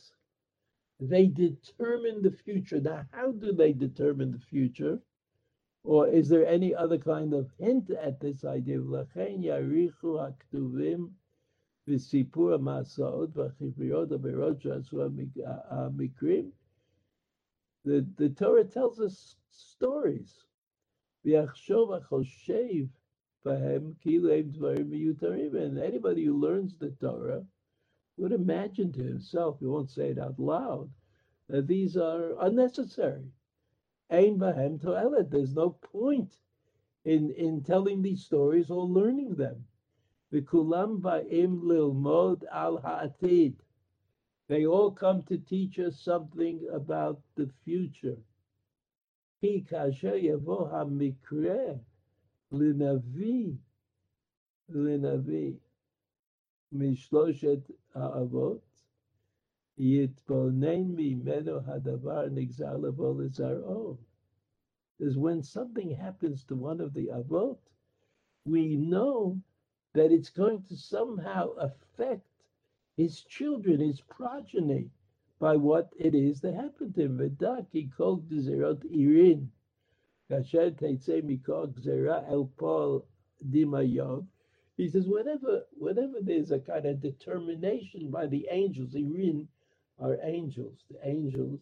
[1.00, 2.80] they determine the future.
[2.80, 5.00] Now, how do they determine the future?
[5.84, 8.80] Or is there any other kind of hint at this idea?
[8.80, 11.10] L'chein yarichu haktuvim
[11.98, 16.50] v'chifriyot ha'berot she'asu ha'mikrim.
[17.84, 20.44] The, the Torah tells us stories.
[21.26, 22.88] V'yachshov ha'choshev
[23.44, 25.54] b'hem kileim dvarim miyutarim.
[25.54, 27.44] And anybody who learns the Torah
[28.16, 30.90] would imagine to himself, he won't say it out loud,
[31.48, 33.32] that these are unnecessary.
[34.10, 35.30] Ein bahem to'elet.
[35.30, 36.36] There's no point
[37.04, 39.64] in, in telling these stories or learning them.
[40.32, 43.56] V'kulam ba'im lilmod al ha'atid.
[44.46, 48.18] They all come to teach us something about the future.
[49.40, 51.80] Ki kasher yavo ha'mikre
[52.52, 53.58] linavi
[54.70, 55.56] linavi
[56.74, 57.62] mishloshet
[57.94, 58.60] ha'avot
[59.78, 63.98] yitbonen mimeno hadavar nigzal levo
[64.98, 67.58] Is when something happens to one of the avot,
[68.44, 69.40] we know
[69.94, 72.26] that it's going to somehow affect
[72.96, 74.90] his children, his progeny,
[75.40, 77.18] by what it is that happened to him.
[77.18, 79.48] V'daki kol gzerot irin,
[80.30, 80.70] kasher
[81.22, 83.06] mikol gzera el pol
[83.50, 84.26] dimayov.
[84.76, 89.46] He says, whenever, whenever there's a kind of determination by the angels, irin
[89.98, 91.60] are angels, the angels,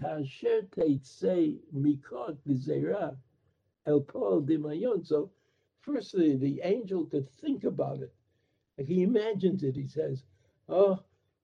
[0.00, 3.16] kasher teitzei mikol gzera
[3.86, 5.04] el pol dimayon.
[5.04, 5.30] So,
[5.84, 8.14] firstly, the angel could think about it.
[8.86, 9.76] He imagines it.
[9.76, 10.24] He says,
[10.68, 11.00] "Oh,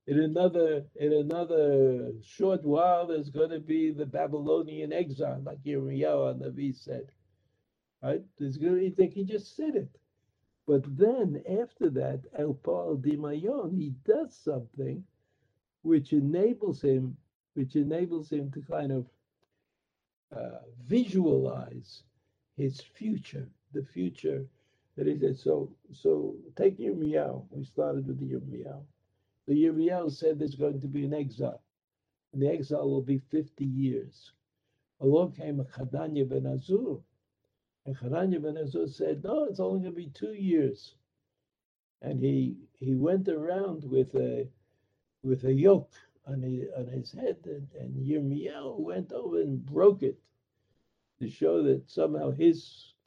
[0.06, 6.32] in another in another short while, there's going to be the Babylonian exile, like Yirmiyahu
[6.32, 7.12] and Navi said.
[8.02, 8.22] Right?
[8.38, 9.90] There's going to be, think he just said it.
[10.66, 15.04] But then after that, El Paul Dimayon, he does something
[15.82, 17.16] which enables him,
[17.54, 19.06] which enables him to kind of
[20.36, 22.04] uh, visualize
[22.56, 24.44] his future, the future
[24.96, 25.38] that he said.
[25.38, 27.44] So, so take Yirmiyahu.
[27.50, 28.82] We started with the Yirmiyahu.
[29.46, 31.62] The Yirmiyahu said there's going to be an exile,
[32.32, 34.32] and the exile will be 50 years.
[35.00, 37.00] Along came Chananya ben Azur,
[37.86, 40.94] and Chananya ben Azur said, no, it's only going to be two years.
[42.02, 44.48] And he he went around with a
[45.22, 45.92] with a yoke
[46.26, 50.18] on his, on his head, and, and Yirmiyahu went over and broke it
[51.20, 52.94] to show that somehow his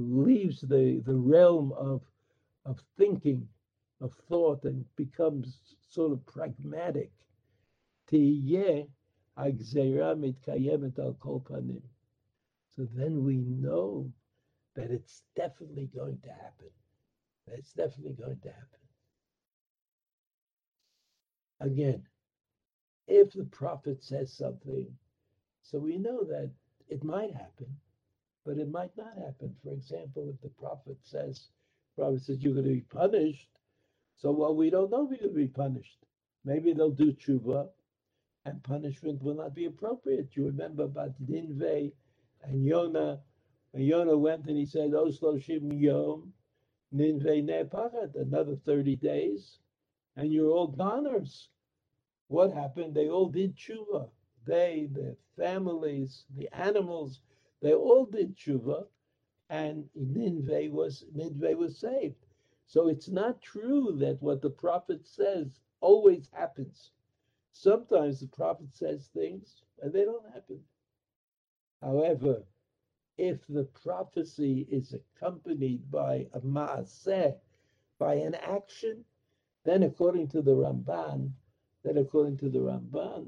[0.00, 2.02] leaves the, the realm of,
[2.64, 3.48] of thinking
[4.00, 7.10] of thought and becomes sort of pragmatic.
[8.10, 8.16] So
[12.94, 14.12] then we know
[14.74, 16.70] that it's definitely going to happen.
[17.46, 18.66] It's definitely going to happen.
[21.60, 22.02] Again,
[23.06, 24.86] if the prophet says something,
[25.62, 26.50] so we know that
[26.88, 27.76] it might happen,
[28.44, 29.54] but it might not happen.
[29.62, 31.48] For example, if the prophet says,
[31.96, 33.48] prophet says you're going to be punished,
[34.16, 35.98] so, well, we don't know if you're going to be punished.
[36.44, 37.68] Maybe they'll do tshuva
[38.44, 40.30] and punishment will not be appropriate.
[40.36, 41.92] You remember about Ninveh
[42.42, 43.20] and Yonah.
[43.74, 46.32] And Yonah went and he said, oh, Osloshim Yom,
[46.94, 49.58] Ninveh Nepachat, another 30 days,
[50.16, 51.48] and you're all goners.
[52.28, 52.94] What happened?
[52.94, 54.08] They all did tshuva.
[54.46, 57.20] They, their families, the animals,
[57.60, 58.86] they all did tshuva,
[59.50, 62.26] and Ninveh was Ninveh was saved.
[62.66, 66.92] So it's not true that what the prophet says always happens.
[67.52, 70.60] Sometimes the prophet says things and they don't happen.
[71.82, 72.44] However,
[73.18, 77.36] if the prophecy is accompanied by a maaseh,
[77.98, 79.04] by an action,
[79.64, 81.32] then according to the Ramban,
[81.82, 83.26] then according to the Ramban,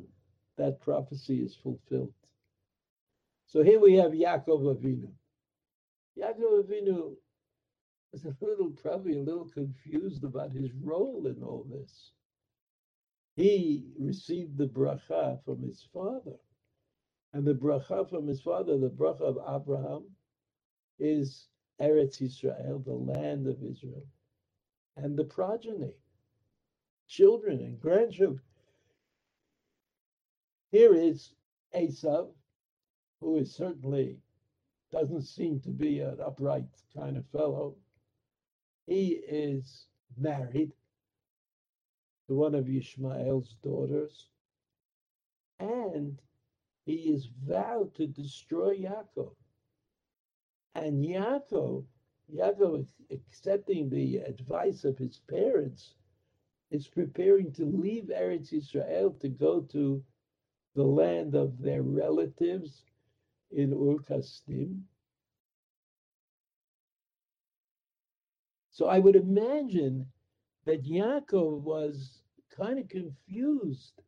[0.56, 2.14] that prophecy is fulfilled.
[3.52, 5.10] So here we have Yaakov Avinu.
[6.18, 7.12] Yaakov Avinu
[8.10, 12.12] was a little, probably a little confused about his role in all this.
[13.36, 16.38] He received the bracha from his father.
[17.34, 20.04] And the bracha from his father, the bracha of Abraham,
[20.98, 21.48] is
[21.78, 24.06] Eretz Israel, the land of Israel,
[24.96, 25.92] and the progeny,
[27.06, 28.40] children and grandchildren.
[30.70, 31.34] Here is
[31.76, 32.30] Esav,
[33.22, 34.18] who is certainly
[34.90, 37.76] doesn't seem to be an upright kind of fellow.
[38.86, 39.86] He is
[40.18, 40.72] married
[42.26, 44.28] to one of Ishmael's daughters,
[45.60, 46.20] and
[46.84, 49.36] he is vowed to destroy Yaakov.
[50.74, 51.84] And Yaakov,
[52.34, 55.94] Yaakov accepting the advice of his parents,
[56.72, 60.02] is preparing to leave Eretz Israel to go to
[60.74, 62.82] the land of their relatives
[63.54, 64.82] in Ur Kasdim.
[68.70, 70.06] So I would imagine
[70.64, 72.22] that Yaakov was
[72.56, 74.00] kind of confused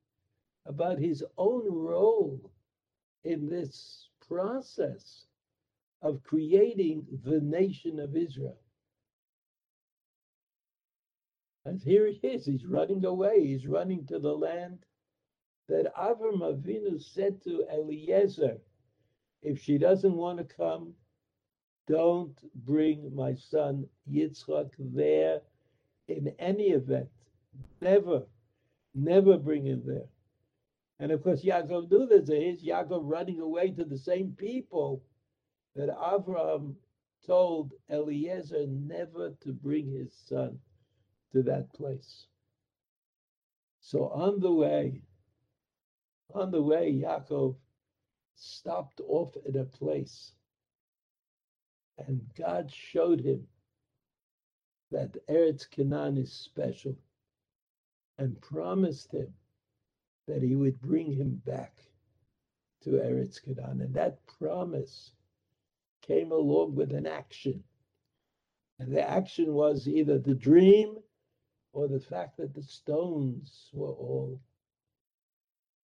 [0.66, 2.50] about his own role
[3.24, 5.26] in this process
[6.02, 8.60] of creating the nation of Israel.
[11.66, 14.84] And here he is, he's running away, he's running to the land
[15.68, 18.58] that Avram Avinu said to Eliezer,
[19.44, 20.94] if she doesn't want to come,
[21.86, 22.34] don't
[22.64, 25.40] bring my son Yitzchak there
[26.08, 27.08] in any event.
[27.80, 28.22] Never,
[28.94, 30.08] never bring him there.
[30.98, 32.28] And of course, Yaakov knew this.
[32.28, 35.02] Here's Yaakov running away to the same people
[35.76, 36.74] that Avram
[37.26, 40.58] told Eliezer never to bring his son
[41.32, 42.26] to that place.
[43.80, 45.02] So on the way,
[46.32, 47.56] on the way, Yaakov
[48.36, 50.32] stopped off at a place
[51.98, 53.46] and God showed him
[54.90, 56.96] that Eretz Canaan is special
[58.18, 59.32] and promised him
[60.26, 61.72] that he would bring him back
[62.82, 63.80] to Eretz Canaan.
[63.80, 65.12] And that promise
[66.02, 67.62] came along with an action.
[68.78, 70.96] And the action was either the dream
[71.72, 74.40] or the fact that the stones were all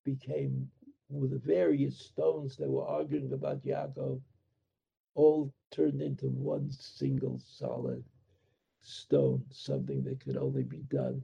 [0.04, 0.70] became
[1.10, 4.20] with the various stones that were arguing about Yaakov,
[5.14, 8.04] all turned into one single solid
[8.82, 11.22] stone, something that could only be done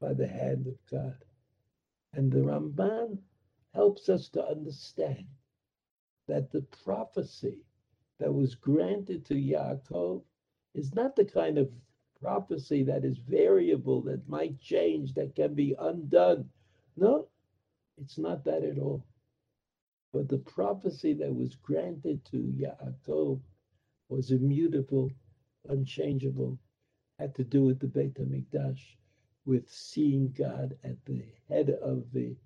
[0.00, 1.16] by the hand of God.
[2.12, 3.18] And the Ramban
[3.74, 5.26] helps us to understand
[6.26, 7.58] that the prophecy
[8.18, 10.22] that was granted to Yaakov
[10.74, 11.70] is not the kind of
[12.20, 16.48] prophecy that is variable, that might change, that can be undone.
[16.96, 17.28] No,
[18.00, 19.04] it's not that at all.
[20.12, 23.40] But the prophecy that was granted to Yaakov
[24.08, 25.10] was immutable,
[25.68, 26.58] unchangeable,
[27.18, 28.80] had to do with the Beit HaMikdash,
[29.44, 32.36] with seeing God at the head of the,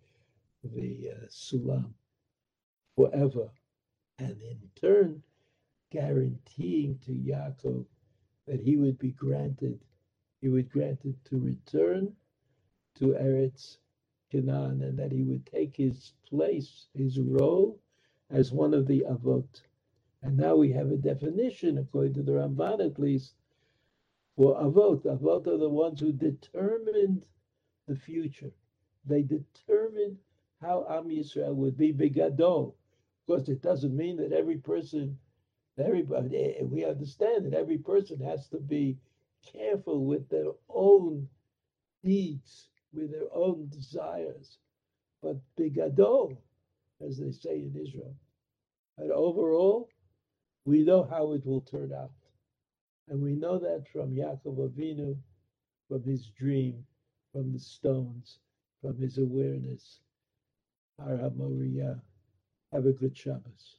[0.62, 1.94] the uh, Sulam
[2.96, 3.50] forever.
[4.18, 5.22] And in turn,
[5.90, 7.86] guaranteeing to Yaakov
[8.46, 9.80] that he would be granted,
[10.40, 12.12] he would granted to return
[12.96, 13.78] to Eretz
[14.33, 17.79] And that he would take his place, his role
[18.31, 19.62] as one of the Avot.
[20.22, 23.35] And now we have a definition, according to the Ramban at least,
[24.35, 25.05] for Avot.
[25.05, 27.25] Avot are the ones who determined
[27.87, 28.53] the future.
[29.05, 30.18] They determined
[30.61, 32.68] how Am Yisrael would be Bigadol.
[32.68, 35.18] Of course, it doesn't mean that every person
[35.79, 38.97] everybody, eh, we understand that every person has to be
[39.45, 41.29] careful with their own
[42.03, 44.59] needs, with their own desires.
[45.22, 46.36] But bigadol,
[47.05, 48.14] as they say in Israel,
[48.99, 49.88] but overall,
[50.64, 52.12] we know how it will turn out.
[53.09, 55.16] And we know that from Yaakov Avinu,
[55.88, 56.84] from his dream,
[57.32, 58.38] from the stones,
[58.80, 60.01] from his awareness.
[60.99, 61.18] Har.
[62.72, 63.72] Have a good Shabbos.